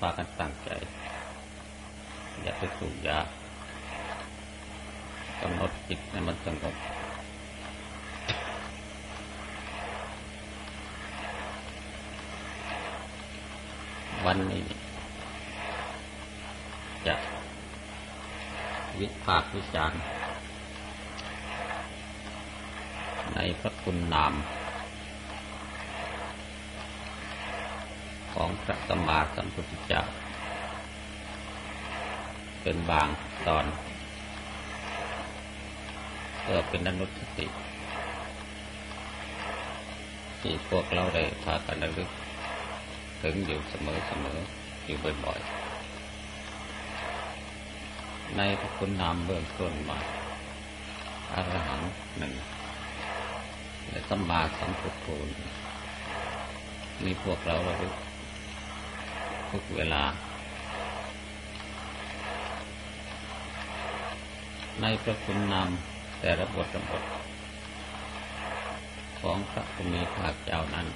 [0.00, 0.70] พากันตั้งใจ
[2.42, 3.20] อย่าไปสูบยา
[5.40, 6.74] กำหนดจิตให้มันสงบ
[14.26, 14.64] วันนี้
[17.06, 17.14] จะ
[19.00, 20.00] วิพากษ์วิจารณ์
[23.34, 24.34] ในพระคุณนาม
[28.34, 30.02] ของพระสัมมาสัมพุทธเจ้า
[32.62, 33.08] เป็นบาง
[33.46, 33.64] ตอน
[36.40, 37.46] เพื่อเป็นอนุสติ
[40.40, 42.10] ที่พวกเราได้พากันระลึก
[43.22, 44.38] ถึงอยู่เสมอเสมอ
[44.84, 45.48] อยู่บ่อยๆ
[48.36, 49.98] ในพระคุณนามเบื้องต้นมา
[51.32, 51.80] อรหัง
[52.18, 52.34] หนึ่ง
[53.88, 55.06] และสัมมาสัมพุทโธ
[57.04, 57.94] มีพวกเราระลึก
[59.54, 60.04] ทุกเวลา
[64.80, 65.68] ในพระคุณนาม
[66.20, 67.02] แต่ละบทละบท
[69.20, 70.86] ของพระภูมิภาคเจ้านั้น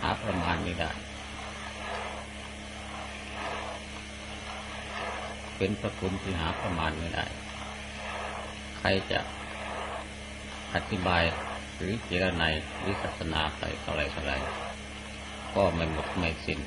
[0.00, 0.90] หาประมาณไม่ได้
[5.56, 7.24] เป็นพระคุณที่หาประมาณไม่ได้
[8.78, 9.20] ใครจะ
[10.74, 11.22] อธิบาย
[11.76, 14.34] หรือเจรนายวิสัสนาไปเท่าไรเท่าไร
[15.54, 16.60] ก็ไม่หมดไม่สิ้น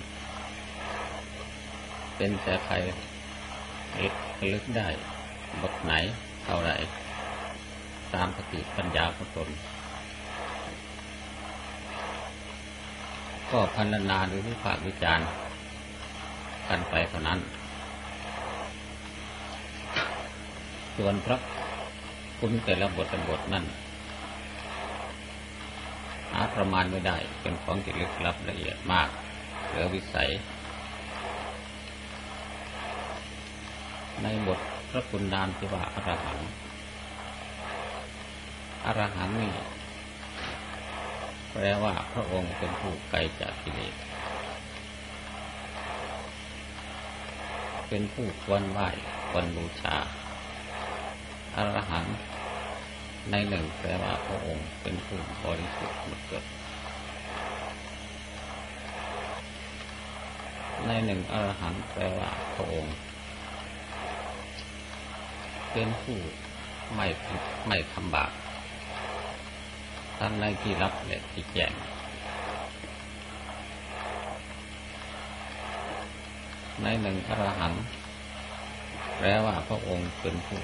[2.15, 2.75] เป็นแต่ใคร
[4.53, 4.87] ลึกได้
[5.61, 5.93] บทไหน
[6.45, 6.71] เท่าไร
[8.13, 9.49] ตามสติปัญญาของตน
[13.51, 15.27] ก็พันนาหรือวิพากวิจารณ์
[16.67, 17.39] กันไปเท่านั้น
[20.97, 21.37] ส่วนพระ
[22.39, 23.65] คุณแต่ละบทบทนั่น
[26.55, 29.09] ประมาณไม่ได้ เป็นของที่ลึกลับละเอียดมาก
[29.67, 30.29] เหลือวิสัย
[34.23, 34.59] ในบท
[34.89, 36.39] พระคุณนามที่ว่าอรหัง
[38.85, 39.53] อรหังนี่
[41.51, 43.95] แปลว่าพระองค์เป็นผู้ไกลจากกิเลส
[47.89, 48.87] เป็นผู้ควรไหว้
[49.29, 49.97] ควรบูชา
[51.55, 52.05] อรหัง
[53.29, 56.43] ในหนึ่งแปลว่าพระองค์เป็นผู้บริสุทธิ์หมดจด
[60.87, 62.95] ในหนึ่งอรหันต์แปลว่าพระองค์
[65.73, 66.17] เป็นผู้
[66.95, 67.07] ไม่
[67.67, 68.31] ไม่ทำบาป
[70.19, 71.73] ทั้งในที่รับและที่แจ้ง
[76.81, 77.83] ในหนึ่งอรหันต์
[79.17, 80.61] แปลว่าพระองค์เป็นผู้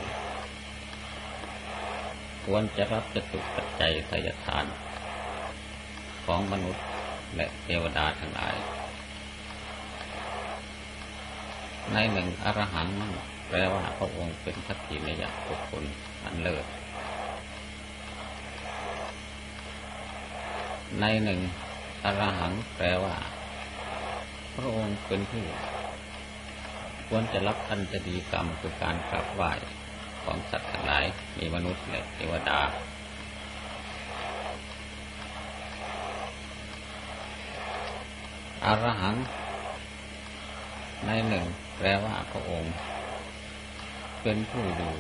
[2.52, 4.66] ควรจะรับจตุปัจจัยทายทาน
[6.26, 6.86] ของมนุษย์
[7.36, 8.56] และเทวดาทั้งหลาย
[11.94, 13.14] ในหนึ่งอรหันต์นั้น
[13.48, 15.84] แปลว่าพระองค์เป็นทัตถินยบุคคล
[16.24, 16.66] อันเลิศ
[21.00, 21.40] ในหนึ่ง
[22.04, 23.16] อรหังแปลว่า
[24.56, 25.46] พระองค์เป็นผู้
[27.08, 29.52] ควรจะรับทันจะดีกรรมคือการกราบไหว้
[30.28, 31.06] ของสัตว์ทั้งหลาย
[31.38, 32.60] มีมนุษย์และเทวดา
[38.66, 39.16] อรหัง
[41.06, 41.46] ในหนึ่ง
[41.78, 42.74] แปลว่าพระองค์
[44.22, 44.94] เป็นผู้อยู่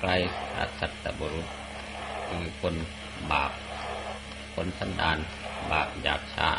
[0.00, 0.10] ไกล
[0.56, 1.48] อาสัตตบุรุษ
[2.28, 2.74] คือคน
[3.32, 3.52] บาป
[4.54, 5.18] คนสันดาน
[5.72, 6.50] บาปหยาบช้า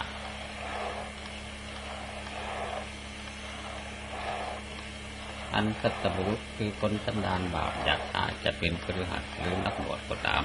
[5.56, 10.44] อันสัตบุรุษคือคนสันดานบาปหยาบช้าจะเป็นครือขัดหรือนักบวชก็ตาม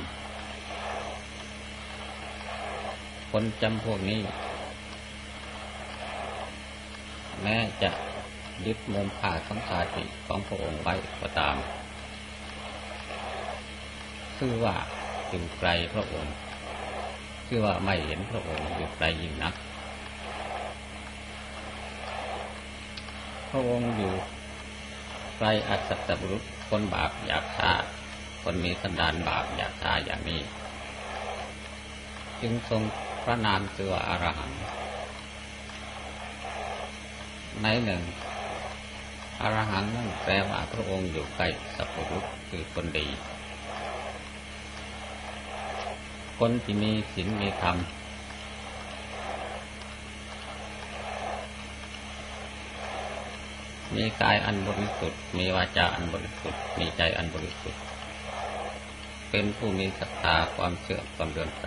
[3.31, 4.21] คนจำพวกนี้
[7.43, 7.91] แม้จะ
[8.67, 11.57] ยึดมุมผ่าสังสาติของพระองค์ไว้ก็ตาม
[14.39, 14.77] คือว่า
[15.29, 16.35] อยู่ไกลพระองค์
[17.47, 19.55] คือว่าไม่เห็นพระองค์อยู่ไกลยิ่งนัก
[23.51, 24.13] พระองค์อยู่
[25.43, 27.73] ไกลอัศตบุรุษคนบาปอยากฆ่า
[28.43, 30.41] คนมีสันดานบาปอยากฆ่าอย่างนี้
[32.41, 32.83] จึงทรง
[33.23, 34.63] พระนามตัวอรหันต์
[37.63, 38.03] ในหนึ่ง
[39.41, 43.07] อรหันต์นั่นแปลว่าพระองค์อยู่ใกล้สัพพุรุษคือคนดี
[46.39, 47.77] คนที่มีศีลมีธรรม
[53.97, 57.83] มีกายอันบริสุทธิ์ มีวาจาอันบริสุทธิ์ มีใจอันบริสุทธิ์
[59.31, 61.67] เป็นผู้มีศรัทธาความเชื่อความเลื่อมใส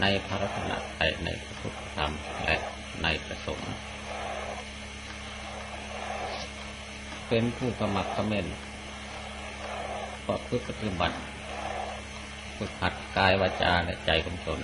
[0.00, 2.12] ในพระรัตนตรัยในพระพุทธธรรม
[2.44, 2.56] และ
[3.02, 3.72] ในประสงค์
[7.28, 8.46] เป็นผู้กำมักเขม้น
[10.26, 11.16] ประพฤติปฏิบัติ
[12.56, 14.60] ฝึกหัดกายวาจาและใจของตน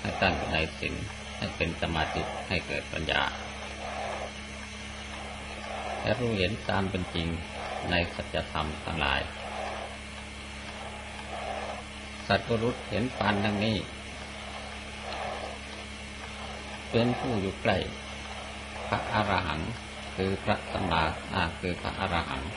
[0.00, 0.94] ให้ตั้งอยู่ในศีล
[1.38, 3.22] ให้เป็นสมาธิให้เกิดปัญญา
[6.02, 7.28] และรู้เห็นตามเป็นจริง
[7.90, 9.20] ในสัจธรรมทั้งหลาย
[12.26, 13.76] สัตว์รุษเห็นปานดังนี้
[16.90, 17.78] เป็นผู้อยู่ใกล้
[18.88, 19.70] พระอรหันต์
[20.16, 21.02] คือพระสัมมา
[21.34, 22.50] อาคือพระอรหันต์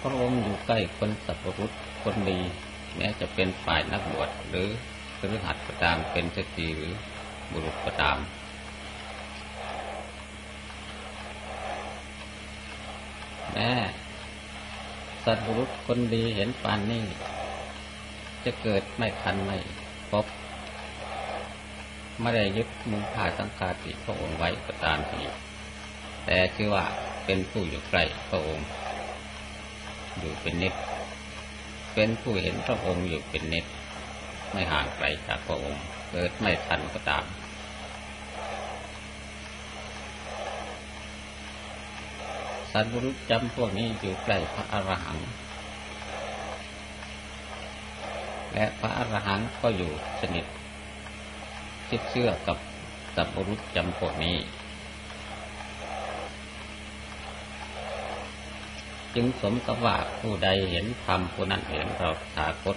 [0.00, 1.72] พระองค์อยู่ใกล้คนสัตว์รุษ
[2.02, 2.38] คนดี
[2.96, 4.68] แม้จะเป็นฝ่ายนักบวชหรือ
[5.18, 6.92] ครือหัดก็ตามเป็นสตรีหรือ
[7.52, 8.18] บุรุษก็ตาม
[13.54, 13.72] แม่
[15.24, 17.04] สัตว์บุรุษคนดีเห็นปานนี้
[18.44, 19.58] จะเกิดไม่ทันไม่
[20.10, 20.26] พบ
[22.20, 25.22] ไม่ได้ยึดมุงผ้าสังฆาติพระองค์ไว้ก็ตามที
[26.26, 26.84] แต่ชื่อว่า
[27.24, 28.66] เป็นผู้อยู่ใกล้พระองค์
[30.18, 30.74] อยู่เป็นนิด
[31.94, 33.66] เป็นผู้เห็นพระองค์อยู่เป็นนิด
[34.52, 37.24] ไม่ห่างไกลจากพระองค์ เกิดไม่ทันก็ตาม
[42.72, 45.28] สัตว์บุรุษจำพวกนี้อยู่ใกล้พระอรหันต์
[48.54, 50.46] และพระอรหันต์ก็อยู่สนิท
[51.88, 52.58] คิดเชื่อกับ
[53.16, 54.36] สัตว์บุรุษจำพวกนี้
[59.14, 62.76] จึงสมกับว่าผู้ใดเห็นธรรมผู้นั้นเห็นเราถาคต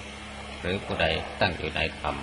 [0.61, 1.05] หรือผู้ใด
[1.39, 2.15] ตั้งอยู่ในธรรม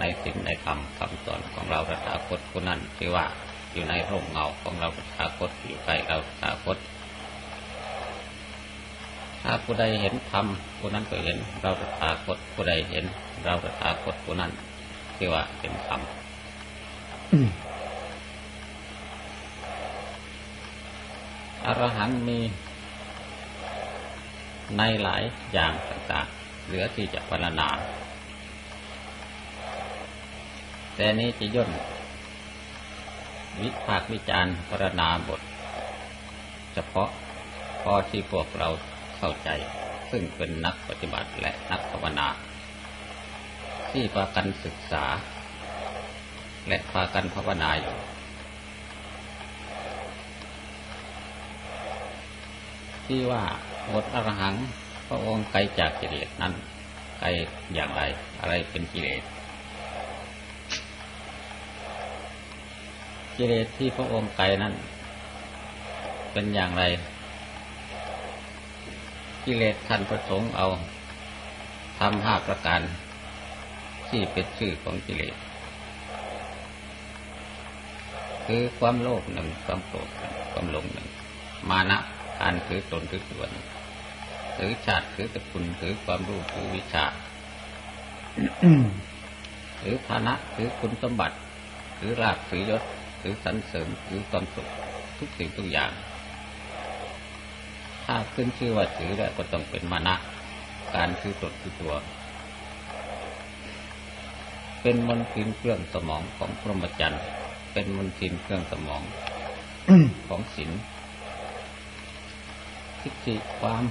[0.00, 3.26] ในสิ่งในธรรมคำสอนของเราตถาคตผู้นั้นชื่อว่า
[3.76, 6.78] อยู่ในร่มเงาของเราตถาคตอยู่ใกล้เราตถาคต
[9.42, 10.46] ถ้าผู้ใดเห็นธรรม
[10.78, 13.04] ผู้นั้นก็เห็นเราตถาคตผู้ใดเห็น
[13.44, 14.52] เราตถาคตผู้นั้น
[15.16, 16.00] ชื่อว่าเห็นธรรม
[21.64, 22.38] อรหันต์มี
[24.78, 27.68] ในหลายอย่างต่างๆ เหลือที่จะพรรณนา
[30.96, 31.70] แต่นี้จะย่น
[33.62, 35.40] วิพากษ์วิจารณ์พรณนาบท
[36.74, 37.08] เฉพาะ
[37.82, 38.68] พอที่พวกเรา
[39.18, 39.50] เข้าใจ
[40.10, 42.28] ซึ่งเป็นนักปฏิบัติและนักภาวนา
[43.90, 45.04] ที่พากันศึกษา
[46.68, 47.96] และพากันภาวนาอยู่
[53.06, 53.44] ที่ว่า
[53.92, 54.54] บทอรหัง
[55.08, 56.52] พระองค์ไกลจากกิเลสนั้น
[57.18, 57.26] ไกล
[57.74, 58.02] อย่างไร
[58.40, 59.22] อะไรเป็นกิเลส
[63.36, 64.74] กิเลสที่พระองค์ไกลนั้น
[66.32, 66.82] เป็นอย่างไร
[69.44, 70.66] กิเลสท่านประสงค์เอา
[71.98, 72.80] ทำห้าประการ
[74.08, 75.36] ที่เป็นชื่อของกิเลส
[78.46, 80.08] คือความโลภหนึ่งความโกรธ
[80.52, 81.08] ความหลงหนึ่ง
[81.70, 81.98] มานะ
[82.40, 83.66] การถือตนถือตัวหนึ่ง
[84.56, 87.04] ถือชาติถือตระกูลถือความรู้ถือวิชา
[89.80, 91.36] ถือฐานะถือคุณสมบัติ
[91.98, 92.82] ถือราบถือยศ
[93.20, 94.68] ถือสรรเสริญถือความสุข
[95.18, 95.90] ทุกสิ่งทุกอย่าง
[98.04, 100.14] ถ้าขึ้นชื่อว่าถือแล้วก็ต้องเป็นมานะ
[100.94, 101.94] การถือตนถือตัว
[104.82, 107.22] เป็นมนทินเครื่องสมองของพรหมจรรย์
[107.72, 109.02] เป็นมนทินเครื่องสมอง
[110.28, 110.70] ของศีล
[113.00, 113.84] ทิฏฐิความ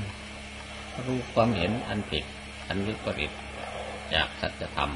[1.06, 2.24] รู้ความเห็นอันผิด
[2.68, 3.32] อันวิปริต
[4.14, 4.92] จากสัจธรรม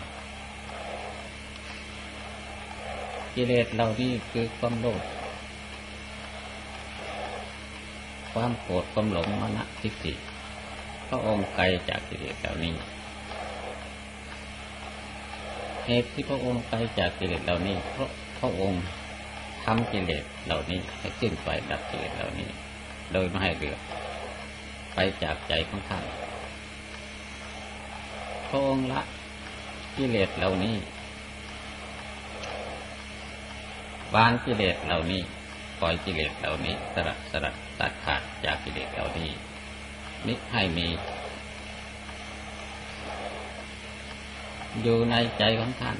[3.35, 5.01] กิเลสเหล่านี้คือความโลภ
[8.31, 10.13] ความโกรธความหลงมณทิฏฐิ
[11.09, 12.75] พระองค์ไกลจากกิเลสเหล่านี้
[15.85, 18.09] เหตุที่พระองค์ไกลจากกิเลสเหล่านี้เพราะ
[18.39, 18.83] พระองค์
[19.65, 22.49] ทำกิเลสเหล่านี้ให้สิ้นไปดับกิเลสเหล่านี้
[23.13, 23.77] โดยไม่ให้เหลือ
[24.93, 26.03] ไปจากใจของท่าน
[28.49, 29.01] พระองค์ละ
[29.97, 30.75] กิเลสเหล่านี้
[34.15, 35.21] วางกิเลสเหล่านี้
[35.81, 39.29] ปล่อยกิเลสเหล่านี้สลัดสลัดตัดขาดจากกิเลสเหล่านี้
[40.27, 40.87] นิให้มี
[44.81, 45.97] อยู่ในใจของท่าน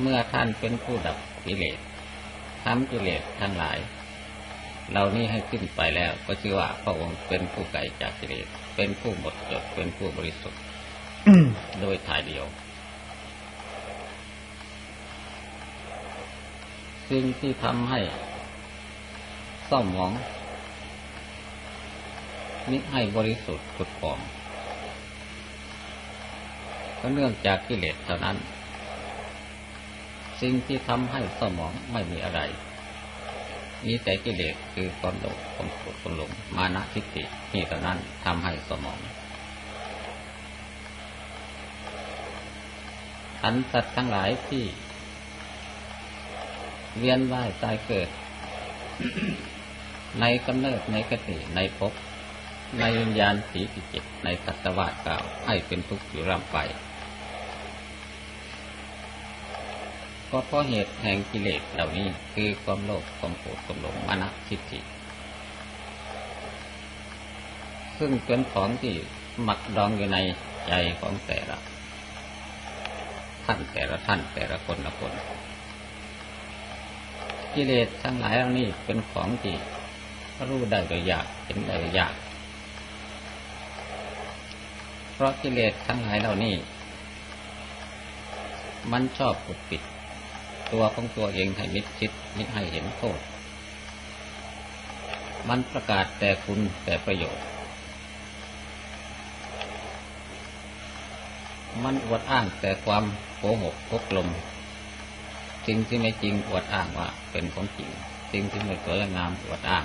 [0.00, 1.16] เมื่อท่านเป็นผู้ดับ
[1.46, 1.78] กิเลส
[2.64, 3.78] ทำกิเลสทั้งหลาย
[4.90, 10.60] เหล่านี้ให้ขึ้นไปแล้ว ก็ชื่อว่าพระองค์เป็นผู้ไกลจากกิเลสเป็นผู้หมดจดเป็นผู้บริสุทธิ์
[11.80, 12.44] โดยถ่ายเดียว
[17.10, 18.00] สิ่งที่ทำให้
[19.66, 20.12] เศร้าหมอง
[22.70, 24.18] มิให้บริสุทธิ์ขุดปอง
[26.98, 28.36] ก็เนื่องจากกิเลสเท่านั้น
[30.40, 32.40] สิ่งที่ทำให้สมองไม่มีอะไร
[33.86, 38.98] มีแต่กิเลสคือความโลภความโกรธความหลงมานะทิฏฐินี่เท่านั้นทำให้สมอง
[43.42, 44.64] อันสัตว์ทั้งหลายที่
[46.98, 48.08] เวียนว่ายตายเกิด
[50.20, 51.92] ในกำเนิดในกติในภพ
[52.78, 56.58] ในวิญญาณสีสิจิตในสัตวาเก่าให้เป็นทุกข์อยู่ร่ำไป
[60.30, 64.80] ก็เพราะเหตุแห่งกิเลสเหล่านี้คือความโลภความโกรธความหลงมานะทิฏฐิ
[67.98, 68.94] ซึ่งเป็นของที่
[69.42, 70.18] หมักดองอยู่ใน
[70.66, 71.56] ใจของแต่ละ
[73.44, 75.12] ท่านแต่ละท่านแต่ละคนละคน
[77.54, 79.56] กิเลสทั้งหลายเหล่านี้เป็นของที่
[80.48, 82.14] รู้ได้โดยยากเห็นได้โดยยาก
[85.12, 86.54] เพราะกิเลสทั้งหลายเหล่านี้
[88.92, 89.82] มันชอบปกปิด
[90.72, 93.18] ตัวของตัวเองให้มิดชิดมิให้เห็นโทษ
[95.48, 97.44] มันประกาศแต่คุณแต่ประโยชน์
[101.84, 103.04] มันอวดอ้างแต่ความ
[103.38, 104.28] โกหกพกลม
[105.66, 107.90] สิ่งที่ไม่จริงอวดอ้างว่าเป็นของจริง
[108.32, 109.84] สิ่งที่ไม่สวยงามอวดอ้าง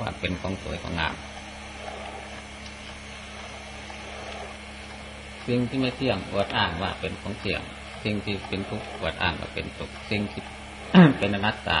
[0.00, 1.14] ว่าเป็นของสวยของงาม
[5.46, 7.62] สิ่งที่ไม่เที่ยงอวดอ้างว่าเป็นของเที่ยง
[8.04, 10.42] สิ่งที่เป็นทุกข์อวดอ้างว่าเป็นทุกข์สิ่งที่
[11.18, 11.80] เป็นอนัตตา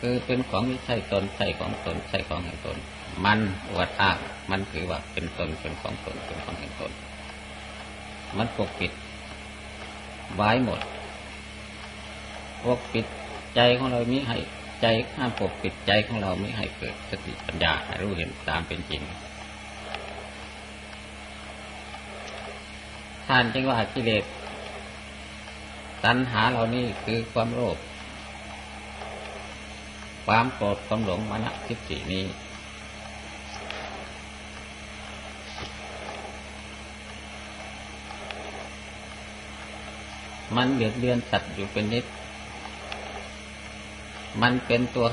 [0.00, 2.76] คือเป็นของไม่ใช่ตนใช่ของตนใช่ของแห่งตน
[3.24, 3.40] มัน
[3.70, 4.16] อวดอ้าง
[4.50, 6.92] มันถือว่าเป็นตนเป็นของตนเป็นของแห่งตน
[8.38, 8.92] มันปกปิด
[10.36, 10.80] ไว้หมด
[12.64, 13.06] ปกปิด
[13.56, 14.38] ใจของเรามิให้
[14.82, 14.86] ใจ
[15.16, 19.02] ห้ามปกปิดใจของเราไม่ให้เกิดสติปัญญาให้รู้เห็นตามเป็นจริง
[23.26, 24.24] ท่านจึงว่ากิเลส
[26.04, 27.76] ตัณหาเหล่านี้คือความโลภ
[30.26, 32.24] ความโกรธความหลงมณทิฏฐินี้
[40.56, 42.04] มันเบียดเบียนสัตว์อยู่เป็นนิด
[44.42, 45.06] มันเป็นตัว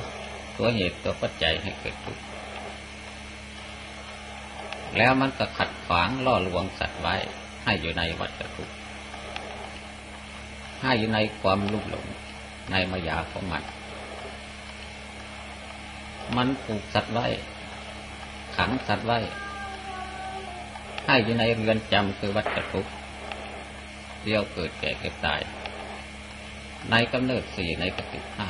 [0.57, 2.23] ตัวเหตุตัวปัจจัยให้เกิดทุกข์
[4.97, 7.15] แล้วมันก็ขัดขวางล่อลวงสัตว์ไว้
[7.63, 8.75] ให้อยู่ในวัฏทุกข์
[10.81, 12.05] ให้อยู่ในความลุ่มหลง
[12.71, 13.63] ในมายาของมัน
[16.35, 17.27] มันผูกสัตว์ไว้
[18.55, 19.19] ขังสัตว์ไว้
[21.05, 22.91] ให้อยู่ในเรือนจำคือวัฏทุกข์
[24.25, 25.41] เดียวเกิดแก่เก็บตาย
[26.91, 28.49] ในกำเนิดสี่ในกติห้า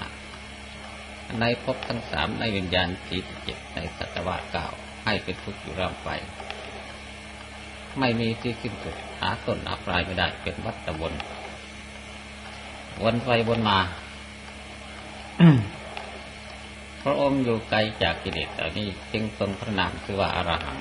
[1.39, 4.67] ในภพทั้งสามในวิญญาณสีเจ็ดในสัตวะเก่า
[5.05, 6.09] ให้เป็นทุกข์อยู่ร่ำไป
[7.99, 11.13] ไม่มีที่สิ้นสุดหาต้นหาปลายไม่ได้เป็นวัฏวน
[13.03, 13.79] วนไปวนมา
[17.03, 20.77] พระองค์อยู่ไกลจากกิเลสเหล่านี้จึงทรงพระนามคือว่าอรหัง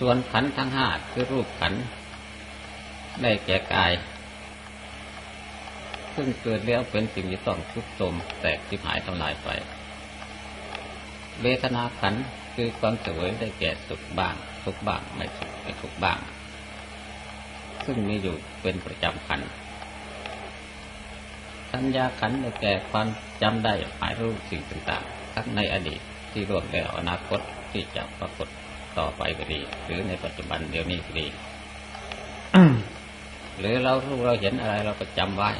[0.00, 1.74] ส่วนขันทั้งห้าคือรูปขัน
[3.22, 3.92] ได้แก่กาย
[6.14, 9.48] ซึ่งเกิดแล้วเป็นสิ่งที่ต้องทุกโทมแตกที่หายทำลายไป
[11.42, 12.14] เวทนาขัน
[12.54, 16.18] คือความเสวยได้แก่สุขบ้าง ทุกบ้างไม่สุขไม่ทุกบ้าง
[17.84, 19.40] ซึ่งมีอยู่เป็นประจำขัน
[21.72, 23.06] สัญญาขันได้แก่ความ
[23.42, 26.00] จำได้หมายรู้สิ่งต่างๆทั้งในอดีต
[26.32, 27.40] ที่รวมแล้วอนาคต
[27.72, 28.48] ที่จะปรากฏ
[28.98, 31.26] ต่อไปก็ดี หรือในปัจจุบันเดี๋ยวนี้ก็ดี
[33.58, 35.50] หรือเรารู้เราเห็นอะไรเราก็จำไว้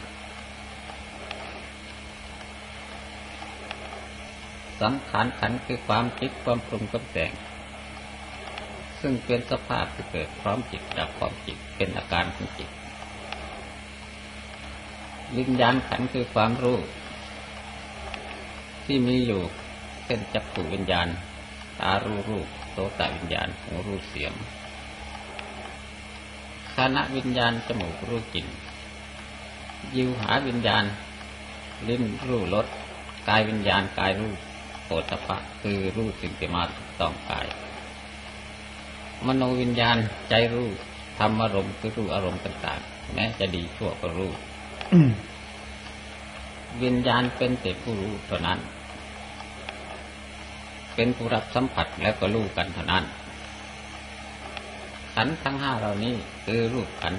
[4.81, 7.33] สังขารขันธ์คือความคิดความปรุงความแต่ง
[9.01, 12.71] ซึ่งเป็นสภาพที่เกิดพร้อมจิตจากความจิตเป็นอาการของจิต
[15.39, 16.79] วิญญาณขันธ์คือความรู้
[18.85, 19.43] ที่มีอยู่
[20.05, 21.09] เช่นจักขุวิญญาณ
[21.81, 24.33] ตารู้รูป โสตวิญญาณหูรู้เสียง
[26.75, 28.47] คณะวิญญาณจมูกรู้กลิ่น
[29.95, 30.85] ยิวหาวิญญาณ
[31.89, 32.67] ลิ้นรู้รส
[33.29, 34.33] กายวิญญาณกายรู้
[34.85, 37.47] โผฏฐะคือรู้สิ่งที่มาถูกต้องกาย
[39.27, 39.97] มโนวิญญาณ
[40.29, 40.69] ใจรู้
[41.19, 44.33] ธรรมอารมณ์คือรู้อารมณ์ต่างๆแม้จะดีชั่วก็รู้
[46.83, 48.59] วิญญาณเป็นแต่ผู้รู้เท่านั้น
[51.03, 53.05] เป็นผู้รับสัมผัสแล้วก็รู้กันเท่านั้น
[55.15, 56.15] ขันทั้งห้าเหล่านี้
[56.45, 57.15] คือรูปขัน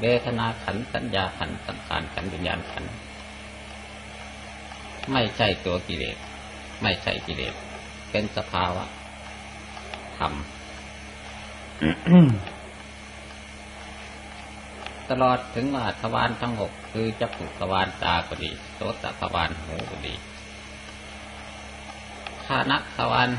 [0.00, 2.84] เวทนาขันสัญญาขันสังขารขันวิญญาณขัน
[5.12, 6.16] ไม่ใช่ตัวกิเลส
[6.82, 7.54] ไม่ใช่กิเลส
[8.10, 8.84] เป็นสภาวะ
[10.18, 10.32] ธรรม
[15.10, 20.16] ตลอดถึงว่าทวารทั้งหกคือจักขุทวารตาก็ดีโสตทวารหูก็ดี
[22.46, 23.30] คานัทวาร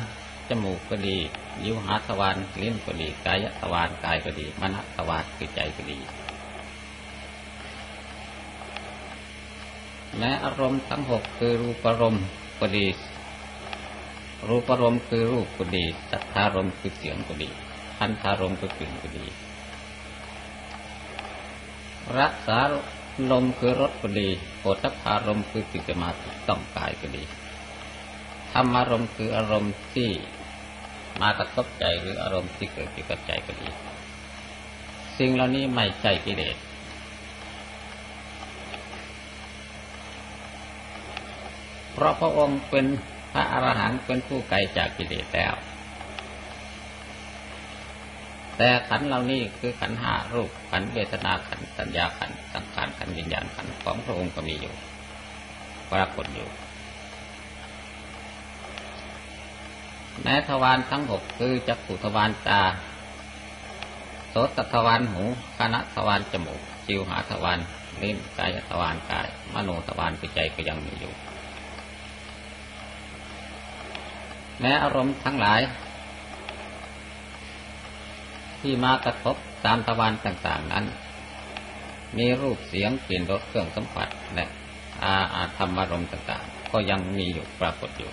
[0.49, 1.17] จมูกก็ดี
[1.63, 5.99] ยิวหาทวารลิ้นก็ดีกายทวารกายก็ดีมณทวารคือใจก็ดี
[10.17, 12.23] แม้อารมณ์ทั้งหกคือรูปอารมณ์
[12.59, 12.85] ก็ดี
[14.47, 17.49] รูปอารมณ์คือรูปก็ดี สัทธารมณ์คือเสียงก็ดี
[17.97, 19.25] พันธารมณ์คือกลิ่นก็ดี
[22.19, 22.59] รักษา
[23.31, 24.27] ลมคือรสก็ดี
[24.59, 27.23] โผฏฐารมณ์คือสิกมาถูกต้องกายก็ดี
[28.53, 30.09] ธรรมารมณ์คืออารมณ์ที่
[31.21, 33.67] มากระทบใจหรืออารมณ์ที่เกิดขึ้นกับใจก็ดี
[35.17, 36.57] สิ่งเหล่านี้ไม่ใช่กิเลส
[41.93, 42.85] เพราะพระองค์เป็น
[43.33, 45.53] พระอรหันต์เป็นผู้ไกลจากกิเลสแล้ว
[48.57, 54.73] แต่ขันเหล่านี้คือขันห้ารูปขันเวทนาขันสัญญาขันสังขารขันวิญญาณขันของพระองค์ก็มีอยู่
[55.91, 56.47] ปรากฏอยู่
[60.23, 62.61] แม้ทวารทั้งหกคือจักขุทวารตา
[64.29, 65.21] โสตทวารหู
[65.59, 67.59] คณะทวารจมูก จิวหาทวาร
[68.01, 71.13] ลิ้นกายทวารกาย มโนทวารคือใจก็ยังมีอยู่
[74.59, 75.61] แม้อารมณ์ทั้งหลาย
[78.59, 80.85] ที่มากระทบตามทวารต่างๆนั้น
[82.17, 84.47] มีรูปเสียงกลิ่นรสเครื่องสัมผัสและ
[85.03, 88.11] อาอาธรรมอารมณ์ต่างๆ ก็ยังมีอยู่ปรากฏอยู่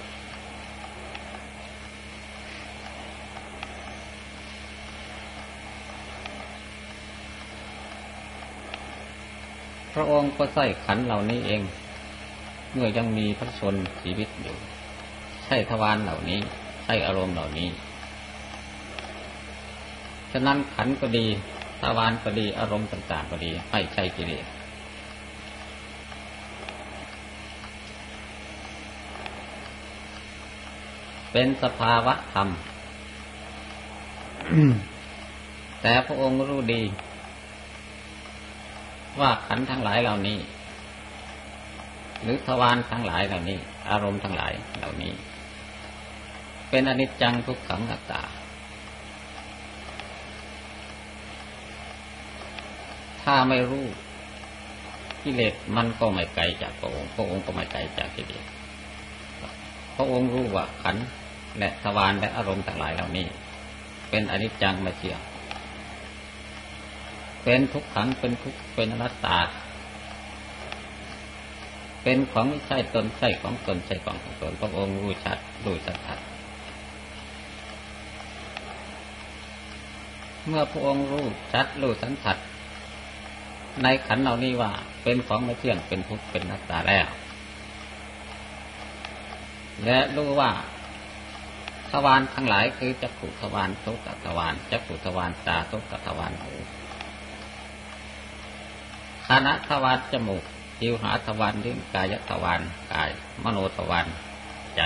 [9.95, 11.63] พระองค์ก็ใส่ขันเหล่านี้เอง
[12.73, 14.57] เมื่อยังมีพระชนชีวิตอยู่
[15.45, 16.41] ใช่ทวารเหล่านี้
[16.85, 17.69] ใช่อารมณ์เหล่านี้
[20.33, 21.26] ฉะนั้นขันก็ดี
[21.80, 24.47] ทวารก็ดีอารมณ์ต่างๆก็ดีไม่ใช่กิเลส
[31.33, 32.49] เป็นสภาวะธรรม
[35.83, 36.83] แต่พระองค์รู้ดี
[39.21, 40.39] ว่าขันทั้งหลายเหล่านี้
[42.23, 43.59] หรือทวารทั้งหลายเหล่านี้
[43.91, 45.13] อารมณ์ทั้งหลายเหล่านี้
[46.71, 48.23] เป็นอนิจจังทุกขังอัตตา
[53.23, 53.87] ถ้าไม่รู้
[55.23, 58.45] กิเลสมันก็ไม่ไกลจากพระองค์พระองค์ก็ไม่ไกลจากกิเลส
[59.97, 60.97] พระองค์รู้ว่าขัน
[61.59, 63.27] และทวารและอารมณ์ทั้งหลายเหล่านี้
[64.11, 65.21] เป็นอนิจจังไม่เที่ยง
[67.45, 69.39] เป็นทุกขังเป็นทุกเป็นอนัตตา
[72.02, 76.19] เป็นของไม่ใช่ตนใช่ของตนใช่ของของตนพระองค์รู้ชัดรู้ชัดชัด
[80.47, 82.39] เมื่อพระองค์รู้ชัดรู้สันทัด
[83.83, 87.09] ในขันเหล่านี้ว่า เป็นของไม่เที่ยงเป็นทุกข์เป็นนัตตาแล้ว
[89.85, 90.50] และรู้ว่า
[91.91, 96.52] ทวารทั้งหลายคือจักขุทวารโสตทวารจักขุทวารตาโสตทวารหู
[99.28, 100.45] คณะทวารจมูก
[100.80, 102.60] จิวหาทวารลิ้นกายทวาร
[102.93, 103.10] กาย
[103.43, 104.06] มโนทวาร
[104.76, 104.80] ใจ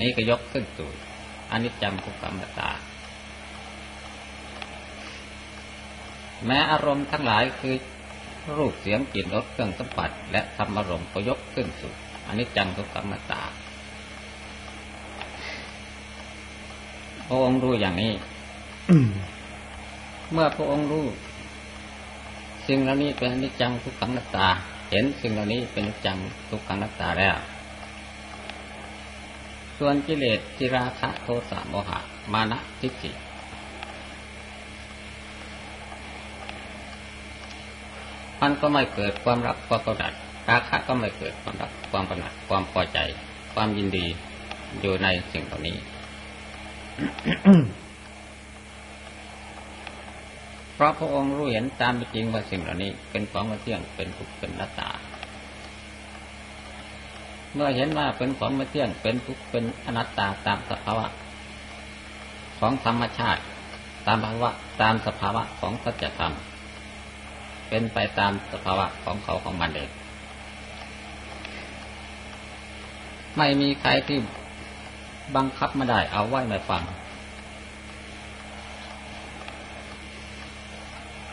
[0.00, 0.90] นี้ก็ยกขึ้นสู่
[1.50, 2.70] อนิจจังทุกขังตา
[6.46, 7.76] แม้อารมณ์ทั้งหลายคือ
[8.56, 11.92] รูปเสียงกลิ่นรสเครื่องสัมผัสและธรรมอารมณ์ก็ยกขึ้นสู่
[12.28, 13.42] อนิจจังทุกขังตา
[17.26, 18.12] พระองค์รู้อย่างนี้
[20.32, 21.06] เมื่อพระองค์รู้
[22.68, 24.48] สิ่งเหล่านี้เป็นอนิจจังทุกขังนัตตา
[24.90, 26.18] เห็นสิ่งเหล่านี้เป็นอนิจจัง
[26.50, 27.36] ทุกขังนัตตาแล้ว
[29.78, 31.98] ส่วนกิเลสจิราคะโทสะโมหะ
[32.32, 33.10] มานะทิฏฐิ
[38.40, 40.12] มันก็ไม่เกิดความรักความกำหนัด
[40.48, 42.98] ราคะก็ไม่เกิดความรักความกำหนัดความพอใจ
[43.54, 44.06] ความยินดี
[44.80, 45.76] อยู่ในสิ่งเหล่านี้
[50.74, 54.90] เพราะพระองค์รู้เห็นตามเป็นจริงว่าสิ่งเหล่านี้ เป็นของม่เที่ยงเป็นทุกข์เป็นนัตตา
[57.54, 61.06] เมื่อเห็นว่าเป็นของม่เที่ยงเป็นทุกข์เป็นอนัตตาตามสภาวะ
[62.58, 63.42] ของธรรมชาติ
[64.06, 64.50] ตามภาวะ
[64.82, 66.34] ตามสภาวะของสัจธรรม
[67.68, 69.90] เป็นไปตามสภาวะของเขาของมันเอง
[73.36, 74.18] ไม่มีใครที่
[75.36, 76.82] บังคับมาได้เอาไว้ไม่ฟัง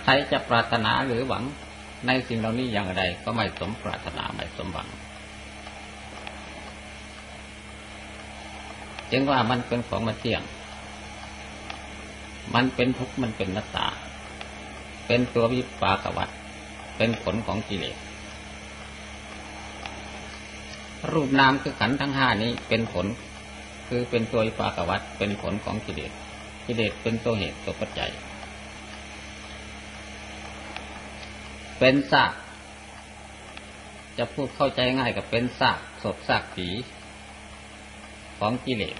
[0.03, 1.43] ใครจะปรารถนาหรือหวัง
[2.07, 4.87] ในสิ่งเหล่านี้อย่างไรก็ไม่สมปรารถนาไม่สมหวัง
[9.11, 10.41] จึงว่ามันเป็นของมาเที่ยง
[12.55, 13.87] มันเป็นทุกข์มันเป็นนัตตา
[15.07, 16.29] เป็นตัววิปากวัฏ
[16.97, 17.97] เป็นผลของกิเลส
[21.11, 23.05] รูปนามคือขันธ์ทั้งห้านี้เป็นผล
[23.87, 26.11] คือเป็นตัววิปากวัฏเป็นผลของกิเลส
[26.65, 28.11] กิเลสเป็นตัวเหตุตัวปัจจัย
[31.84, 32.34] เป็นซาก
[34.17, 36.67] จะพูดเข้าใจง่ายกับเป็นซากศพซากผี
[38.39, 38.98] ของกิเลส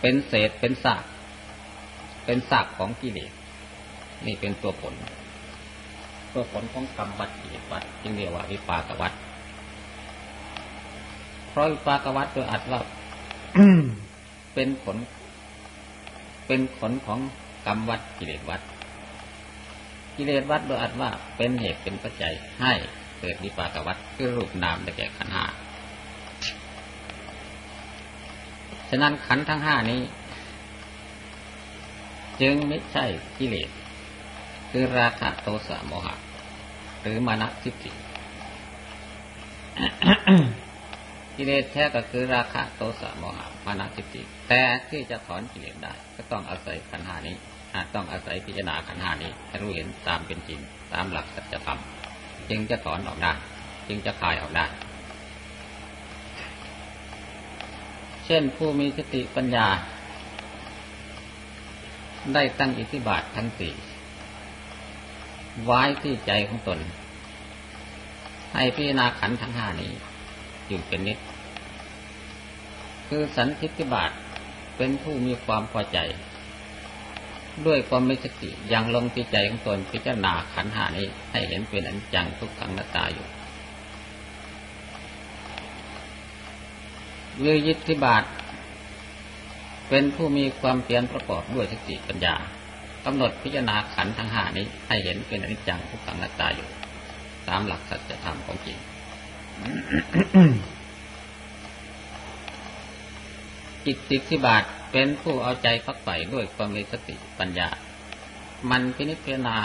[0.00, 1.02] เป็นเศษเป็นซาก
[2.24, 3.32] เป็นซากของกิเลส
[4.26, 4.94] นี่เป็นตัวผล
[6.32, 9.12] ตัวผลของกรรมวัฏกิเลสวัฏจึงเรียกว่าวิปากวัฏ
[11.48, 12.80] เพราะวิปากวัฏโดยอัดว่า
[14.54, 14.96] เป็นผล
[16.46, 17.18] เป็นผลของ
[17.66, 18.60] กรรมวัฏกิเลสวัฏ
[20.22, 22.72] กิเลสวัฏโดยอัดว่าเป็นเหตุเป็นปัจจัยให้
[23.20, 25.44] เกิดวิปากวัฏคือรูปนามได้แก่ขันห้า
[28.88, 30.02] ฉะนั้นขันทั้งห้านี้
[32.40, 33.04] จึงไม่ใช่
[33.38, 33.70] กิเลส
[34.70, 36.14] คือราคะโทสะโมหะ
[37.02, 37.92] หรือมานะทิฏฐิ
[41.36, 47.36] กิเลสแท้ก็คือราคะโทสะโมหะมานะทิฏฐิแต่ที่จะถอนกิเลสได้ ก็ต้องอาศัยขันหานี้
[47.94, 50.60] ต้องอาศัยพิจารณาขันหานี้ให้รู้เห็นตามเป็นจริง
[50.92, 51.80] ตามหลักสัจธรรม
[52.50, 53.32] จึงจะถอนออกได้
[53.88, 54.66] จึงจะคลายออกได้
[58.26, 59.66] เช่นผู้มีสติปัญญา
[62.34, 63.72] ได้ตั้งอิทธิบาททั้งสี่
[65.64, 66.78] ไว้ที่ใจของตน
[68.54, 69.92] ให้พิจารณาขันทั้งห้านี้
[70.66, 71.18] อยู่เป็นนิด
[73.08, 74.10] คือสันทิฏฐิบาท
[74.76, 75.98] เป็นผู้มีความพอใจ
[77.66, 83.26] ด้วยความมีสติยังลงที่ใจของตนพิจารณาขันธ์ห้านี้ให้เห็นเป็นอนจังทุกขังนัตตาอยู่
[87.42, 88.24] วิยิทธิบาท
[89.88, 92.34] เป็นผู้มีความเพียรประกอบด้วยสติปัญญา
[93.04, 96.68] กำหนดพิจารณาขันธ์ทั้งห้านี้ ให้เห็นเป็นอนิจจังทุกขังนัตตาอยู่
[97.48, 98.78] ตามหลักสัจธรรมของจริง
[103.84, 107.68] จิตติทิบาท เป็นผู้เอาใจพักใฝ่ด้วยความมีสติปัญญา
[108.70, 109.56] มันพินิจพิจารณา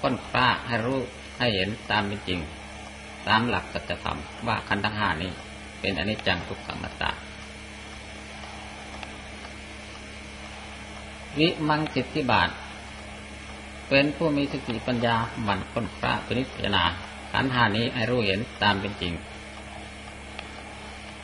[0.00, 1.00] ค้นคว้าให้รู้
[1.38, 2.40] ให้เห็นตามเป็นจริง
[3.28, 5.32] ตามหลักสัจธรรมว่าขันธ์ห้านี้
[5.80, 7.10] เป็นอนิจจังทุกขังนัตตา
[11.38, 12.48] วิมังสิทธิบาท
[13.88, 16.84] เป็นผู้มีสติปัญญาหมั่นค้นคว้าพินิจพิจารณา
[17.32, 19.12] ขันธ์ห้านี้ให้รู้เห็นตามเป็นจริง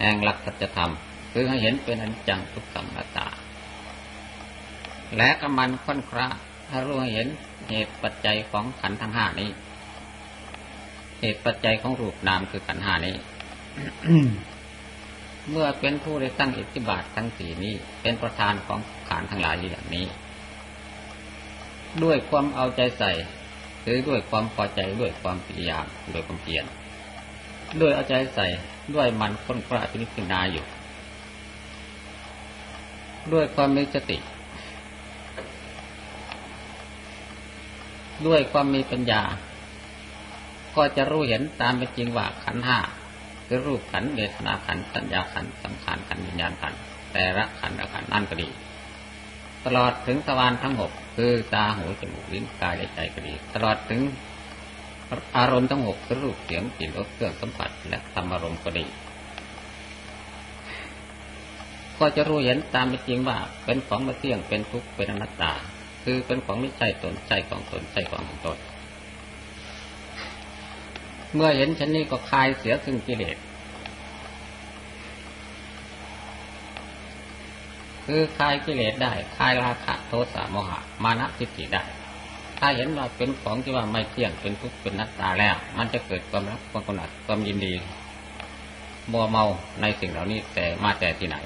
[0.01, 0.93] แห่งหลักสัจธรรม
[1.37, 3.27] คือให้เห็นเป็นอนิจจังทุกขังนัตตา
[5.17, 6.27] และก็มันค้นคว้า
[6.69, 7.29] ให้รู้ให้เห็น
[7.69, 9.51] เหตุปัจจัยของขันธ์ทั้งห้านี้
[11.21, 13.17] เหตุปัจจัยของรูปนามคือขันธ์ห้านี้
[15.51, 20.07] เมื่อเป็นผู้ได้ตั้งอิทธิบาททั้งสี่นี้ เป็นประธานของขานทั้งหลายอย่างนี้
[22.05, 23.13] ด้วยความเอาใจใส่
[23.83, 26.65] หรือด้วยความพอใจด้วยความพยายามด้วยความเพียร
[27.81, 28.47] ด้วยเอาใจใส่
[28.95, 30.65] ด้วยมันค้นคว้าพิจารณาอยู่
[33.33, 34.19] ด้วยความมีสติ
[38.27, 39.23] ด้วยความมีปัญญา
[40.77, 42.79] ก็จะรู้เห็นตามเป็นจริงว่าขันห้า
[43.47, 46.75] คือรูปขันเวทนาขันสัญญาขันสังขารขันวิญญาณขัน
[47.13, 48.49] แต่ละขันละขันนั่นก็ดี
[49.65, 54.01] ตลอดถึงสวรรค์ทั้งหกคือตาหูจมูกลิ้นกายและใจก็ดี ตลอดถึง
[55.37, 58.85] อารมณ์ทั้งหกคือรูปเสียงกลิ่นรสเครื่องสัมผัสและธรรมอารมณ์ก็ดี
[61.99, 65.53] ก็จะรู้เห็นตามเป็นจริงว่าเป็นของมาเที่ยงเป็นทุกข์เป็นอนัตตา
[66.05, 68.59] คือเป็นของไม่ใช่ตนใช่ของตนใช่ของของตน
[71.35, 73.37] เมื่อเห็นฉันนี้ก็คลายเสียซึ่งกิเลส
[78.07, 81.85] คือคลายกิเลสได้คลายราคะโทสะโมหะ มานะทิฏฐิได้
[82.59, 87.75] ถ้าเห็นว่าเป็นของที่ว่าไม่เที่ยงเป็นทุกข์เป็นนัตตาแล้ว มันจะเกิดความรักความกำหนัดความยินดี
[89.13, 89.45] มัวเมา
[89.81, 91.37] ในสิ่งเหล่านี้แต่มาแต่ที่ไหน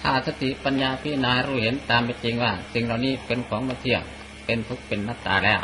[0.00, 4.02] ถ้า สติปัญญาพิจารณารู้เห็นตามเป็นจริงว่า สิ่งเหล่านี้เป็นของม่เที่ยง
[4.44, 5.60] เป็นทุกข์เป็นนัตตาแล้ว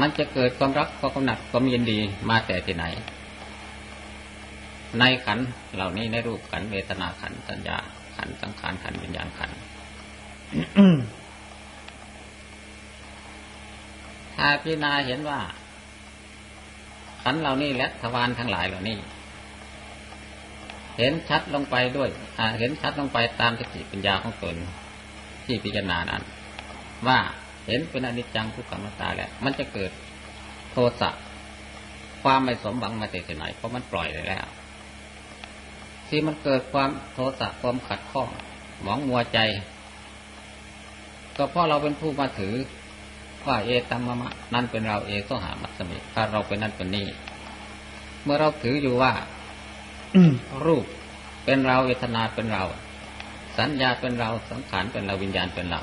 [0.00, 2.84] มันจะเกิดความรักความกำหนัดความยินดีมาแต่ที่ไหน
[4.98, 5.38] ในขัน
[5.74, 7.76] เหล่านี้ในรูปขันเวทนาขันสัญญา
[8.16, 9.50] ขันสังขารขันวิญญาณขัน
[14.36, 15.40] ถ้าพิจารณาเห็นว่า
[17.22, 18.98] ขันเหล่านี้และทวารทั้งหลายเหล่านี้
[20.98, 22.08] เห็นชัดลงไปด้วย
[22.58, 24.56] เห็นชัดลงไปตามสติปัญญาของตน
[25.44, 26.22] ที่พิจารณานั้น
[27.06, 27.18] ว่า
[27.66, 29.90] เห็นเป็นอนิจจังทุกขังนัตตาแล้วมันจะเกิด
[30.72, 31.10] โทสะ
[32.22, 34.46] ความไม่สมหวังมาแต่ไหนเพราะมันปล่อยเลยแล้ว
[36.08, 38.28] ที่มันเกิดความโทสะความขัดข้อง
[38.82, 39.38] หมองมัวใจ
[41.36, 42.54] ก็เพราะเราเป็นผู้มาถือ
[43.46, 47.06] ว่าเอตัมมะนั่นเป็นเราเอก็หามัสมิถ้าเราเป็นนั่นเป็นนี่
[48.22, 49.12] เมื่อเราถืออยู่ว่า
[50.66, 50.84] รูป
[51.44, 52.64] เป็นเราเวทนาเป็นเรา
[53.58, 55.80] สัญญาเป็นเราสังขารเป็นเราวิญญาณเป็นเรา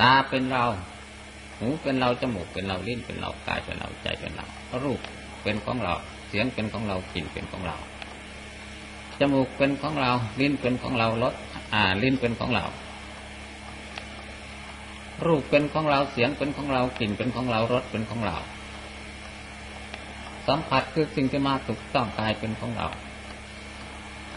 [0.00, 0.64] ตาเป็นเรา
[1.58, 4.46] หูเป็นเราจมูกเป็นเราลิ้นเป็นเรากายเป็นเราใจเป็นเรา
[4.82, 5.00] รูป
[5.42, 5.94] เป็นของเรา
[6.28, 7.76] เสียงเป็นของเรากลิ่นเป็นของเรา
[9.20, 11.34] จมูกเป็นของเรา ลิ้นเป็นของเรารส
[11.74, 12.64] อ่า ลิ้นเป็นของเรา
[15.26, 18.36] รูปเป็นของเราเสียงเป็นของเรากลิ่นเป็นของเรารสเป็นของเรา
[20.46, 22.88] สัมผัสคือสิ่งที่มาถูกต้องกายเป็นของเรา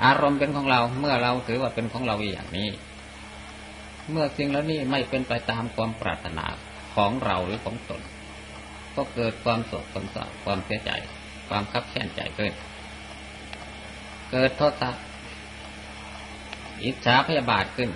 [0.06, 2.70] อารมณ์เป็นของเราเมื่อเราถือว่าเป็นของเราอย่างนี้
[4.12, 6.46] เมื่อสิ่งแล้วนี้ไม่เป็นไปตามความปรารถนา
[6.96, 8.02] ของเราหรือของตน
[8.96, 10.92] ก็เกิดความโศกความเศร้าความเสียใจ
[11.50, 12.54] ความคับแค้นใจเกิด
[14.32, 14.90] เกิดโทษะ
[16.84, 17.90] อิจฉาพยาบาทขึ้น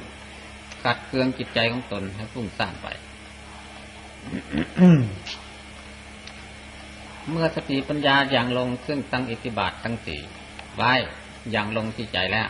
[0.84, 2.88] ขัดเคืองจิตใจของตนให้ฟุ้งซ่านไป
[7.32, 10.20] เมื่อสติปัญญาอย่างลงซึ่งตั้งอิทธิบาททั้งสี่
[10.78, 10.94] ไว้
[11.52, 12.50] อย่างลงที่ใจแล้ว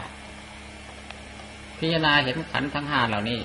[1.77, 3.39] พิจารณาเห็นขันทั้งห้าเหล่านี้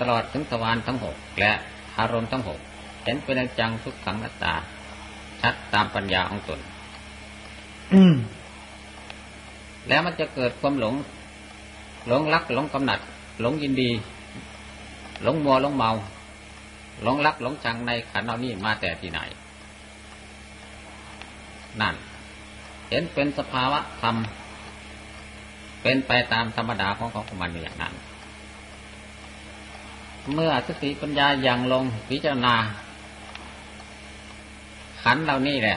[0.00, 1.52] ตลอดถึงสวรรค์ทั้งหกและ
[1.98, 2.58] อารมณ์ทั้งหก
[3.04, 4.54] เห็นเป็นจังทุกขังนัตตา
[5.42, 6.60] ชัดตามปัญญาของตน
[9.88, 10.94] แล้วมันจะเกิดความหลง
[12.08, 13.00] หลงรักหลงกำหนัด
[13.40, 13.90] หลงยินดี
[15.22, 15.90] หลงมัวหลงเมา
[17.02, 19.20] หลงรักหลงชังในขันเหล่านี้มาแต่ที่ไหน
[21.80, 21.94] นั่น
[22.90, 24.16] เห็นเป็นสภาวะธรรม
[25.82, 27.94] เป็นไปตามธรรมดาของของมันอย่างนั้น
[30.34, 32.54] เมื่อสติปัญญาอย่างลงพิจารณา
[35.02, 35.76] ขันเหล่านี้แหละ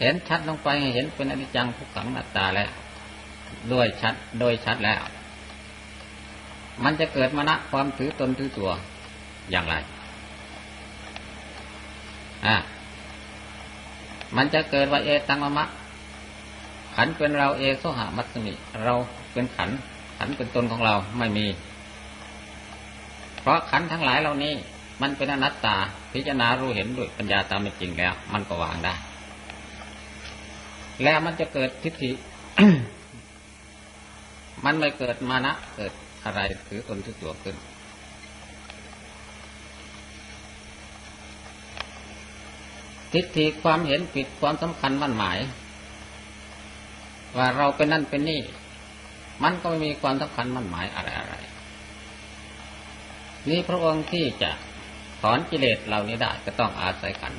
[0.00, 2.70] เห็นชัดลงไปเห็นเป็นอนิจจังทุกขังอนัตตาแล้ว
[3.72, 5.00] ด้วยชัดโดยชัดแล้ว
[6.84, 8.70] มันจะเกิดมณะความถือตนถือตัว
[9.50, 9.74] อย่างไร
[12.46, 12.56] อ่า
[14.36, 15.64] มันจะเกิดว่าเอตังมะมะ
[16.94, 18.52] ขันเป็นเราเอโซหามัสมิ
[18.84, 18.94] เรา
[19.32, 19.70] เป็นขัน
[20.18, 21.46] ขันเป็นตนของเราไม่มี
[23.40, 24.54] เพราะขันทั้งหลายเหล่านี้
[25.02, 25.76] มันเป็นอนัตตา
[26.12, 28.94] พิจารณารู้เห็นด้วยปัญญาตามเป็นจริงแล้ว มันก็วางได้
[31.02, 32.10] แล้วมันจะเกิดทิฏฐิ
[34.64, 35.92] มันไม่เกิดมานะเกิด
[36.24, 37.56] อะไรถือตนถือตัวขึ้น
[43.12, 45.38] ทิฏฐิความเห็นผิดความสำคัญมั่นหมาย
[47.36, 48.42] ว่าเราเป็นนั่นเป็นนี่
[49.42, 51.34] มันก็ไม่มีความสำคัญมั่นหมายอะไรอะไร
[53.48, 54.50] นี่พระองค์ที่จะ
[55.20, 57.34] ถอนกิเลสเหล่านี้ได้ก็ต้องอาศัยขัน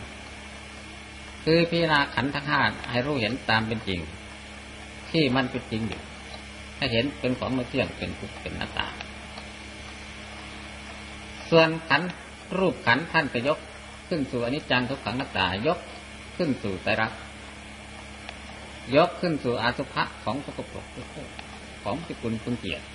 [1.43, 3.99] คือพิจารณาขันธ์ทั้งห้าให้รู้เห็นตามเป็นจริง
[5.11, 6.01] ที่มันเป็นจริงอยู่
[6.77, 8.87] ให้เห็นเป็นของม่เที่ยงเป็นทุกข์เป็นหน้าตา
[11.49, 12.01] ส่วนขัน
[12.57, 13.59] รูปขันท่านจะยก
[14.09, 15.79] ขึ้นสู่อนิจจังทุกขังน้าตายก
[16.37, 17.19] ขึ้นสู่ไตรลักษณ์
[18.95, 20.85] ยกขึ้นสู่อาสุภะของสกปรก
[21.83, 22.85] ของสิกุลคุณเกียรติ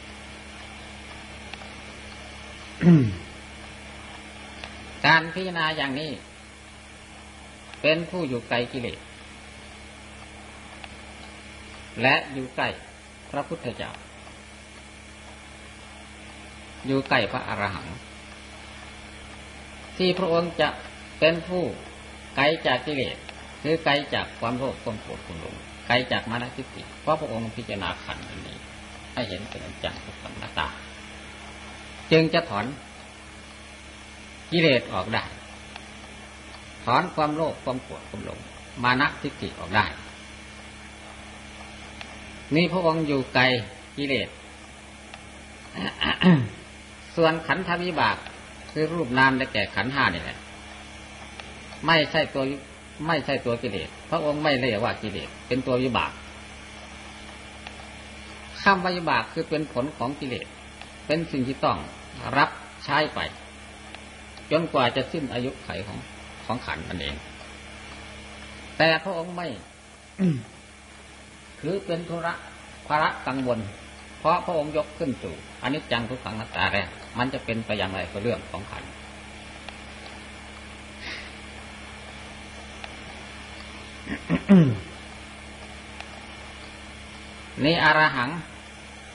[5.06, 6.10] การพิจารณาอย่างนี้
[7.82, 8.98] เป็นผู้อยู่ไกลกิเลส
[12.02, 12.68] และอยู่ใกล้
[13.30, 13.90] พระพุทธเจ้า
[16.86, 17.96] อยู่ใกล้พระอรหันต์
[19.98, 20.68] ที่พระองค์จะ
[21.18, 21.62] เป็นผู้
[22.36, 23.16] ไกลจากกิเลส
[23.62, 25.54] คือไกลจากความโลภความโกรธความหลง
[25.86, 28.56] ไกลจากมานะทิฏฐิเพราะพระองค์พิจารณาขันธ์อันนี้
[29.12, 30.68] ให้เห็นเป็นอนจังทุกขังอนัตตา
[32.12, 32.66] จึงจะถอน
[34.50, 35.22] กิเลสออกได้
[36.84, 38.38] ถอนความโลภความโกรธความหลง
[38.82, 39.84] มานะทิฏฐิออกได้
[42.54, 43.42] นี่พระองค์อยู่ไกล
[43.96, 44.28] กิเลส
[47.16, 48.16] ส่วนขันธวิบาก
[48.72, 50.38] คือรูปนามได้แก่ขันห้านี่แหละ
[51.86, 52.44] ไม่ใช่ตัว
[53.06, 56.12] ไม่ใช่ตัวกิเลสพระองค์ไม่เรียกว่ากิเลสเป็นตัววิบาก
[58.62, 60.46] คำวิบากคือเป็นผลของกิเลส
[61.06, 61.78] เป็นสิ่งที่ต้อง
[62.36, 62.50] รับ
[62.84, 63.20] ใช้ไป
[64.50, 65.98] จนกว่าจะสิ้นอายุไขของ
[66.44, 67.16] ของขันมันเอง
[68.78, 69.48] แต่พระองค์ไม่
[71.60, 72.34] คือเป็นธุระ
[72.86, 73.58] ภาระกังวล
[74.18, 78.84] เพราะพระองค์ยกขึ้นสู่อนิจจังทุกขังนัตตาแล้วมันจะเป็นไปอย่างไรก็เรื่องของขัน
[87.64, 88.30] นี่อรหัง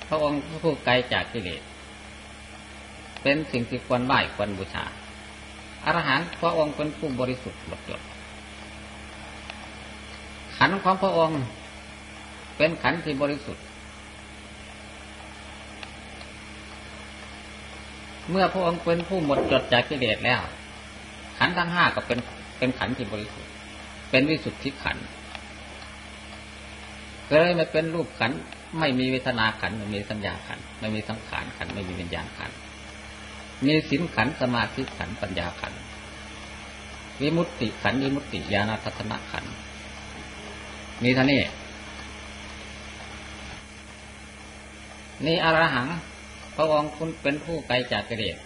[0.08, 1.62] พระองค์ผู้ไกลจากกิเลส
[3.24, 4.86] เป็นสิ่งที่ควรไหว้ควรบูชา
[5.86, 8.02] อรหันต์พระองค์เป็นผู้บริสุทธิ์หมดจด
[10.58, 11.40] ขันของพระองค์
[12.58, 13.64] เป็นขันธ์ที่บริสุทธิ์
[18.30, 20.42] เมื่อพระองค์เป็นผู้หมดจดจากกิเลสแล้ว
[21.38, 22.20] ขันทั้งห้าก็เป็น
[22.58, 23.49] เป็นขันธ์ที่บริสุทธิ์
[24.10, 24.98] เป็นวิสุทธิขัน
[27.30, 28.32] ก็เลยไม่เป็นรูปขัน
[28.80, 32.52] ไม่มีเวทนาขันไม่มีสัญญาขันไม่มีสังขารขันไม่มีวิญญาณขัน
[33.66, 35.74] มีสินขันสมาธิขันปัญญาขัน
[37.22, 39.46] วิมุตติขันวิมุตติญาณทัศนขัน
[41.04, 41.42] มีท่านี้
[45.26, 45.88] นี่อรหัง
[46.56, 48.38] พระองค์คุณเป็นผู้ไกลจากกิเลส